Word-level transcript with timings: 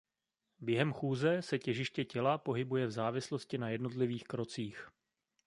Během 0.59 0.93
chůze 0.93 1.41
se 1.41 1.59
těžiště 1.59 2.05
těla 2.05 2.37
pohybuje 2.37 2.87
v 2.87 2.91
závislosti 2.91 3.57
na 3.57 3.69
jednotlivých 3.69 4.23
krocích. 4.23 4.89